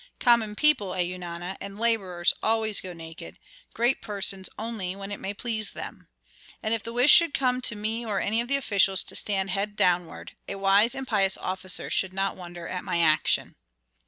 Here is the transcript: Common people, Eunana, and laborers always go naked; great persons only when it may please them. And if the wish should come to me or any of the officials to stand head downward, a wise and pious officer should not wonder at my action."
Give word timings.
Common 0.19 0.55
people, 0.55 0.95
Eunana, 0.95 1.57
and 1.61 1.77
laborers 1.79 2.33
always 2.41 2.81
go 2.81 2.91
naked; 2.91 3.37
great 3.75 4.01
persons 4.01 4.49
only 4.57 4.95
when 4.95 5.11
it 5.11 5.19
may 5.19 5.31
please 5.31 5.69
them. 5.73 6.07
And 6.63 6.73
if 6.73 6.81
the 6.81 6.91
wish 6.91 7.11
should 7.11 7.35
come 7.35 7.61
to 7.61 7.75
me 7.75 8.03
or 8.03 8.19
any 8.19 8.41
of 8.41 8.47
the 8.47 8.57
officials 8.57 9.03
to 9.03 9.15
stand 9.15 9.51
head 9.51 9.75
downward, 9.75 10.35
a 10.49 10.55
wise 10.55 10.95
and 10.95 11.07
pious 11.07 11.37
officer 11.37 11.91
should 11.91 12.13
not 12.13 12.35
wonder 12.35 12.67
at 12.67 12.83
my 12.83 12.99
action." 12.99 13.57